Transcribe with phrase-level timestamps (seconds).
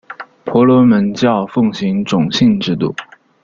[0.45, 2.95] 婆罗门教奉行种姓制度。